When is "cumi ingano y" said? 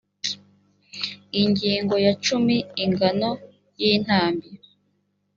2.25-3.83